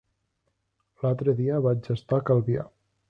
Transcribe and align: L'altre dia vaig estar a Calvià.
L'altre 1.03 1.35
dia 1.41 1.59
vaig 1.67 1.91
estar 1.97 2.21
a 2.23 2.25
Calvià. 2.31 2.65